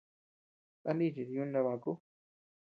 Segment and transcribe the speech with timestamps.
[0.89, 1.91] ¿A nichid yúni nabaku?